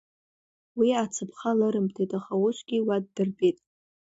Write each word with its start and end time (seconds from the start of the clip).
Уи 0.77 0.89
ацыԥха 1.03 1.51
лырымҭеит, 1.57 2.11
аха 2.19 2.33
усгьы 2.45 2.77
уа 2.87 2.97
ддыртәеит. 3.03 3.57